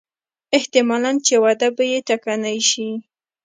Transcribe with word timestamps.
احتمالاً 0.57 1.11
چې 1.25 1.33
وده 1.43 1.69
به 1.75 1.83
یې 1.91 1.99
ټکنۍ 2.07 2.57
شي. 2.69 2.89